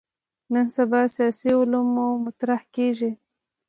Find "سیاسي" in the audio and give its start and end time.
1.15-1.51